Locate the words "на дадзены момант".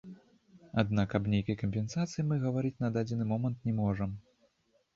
2.87-3.65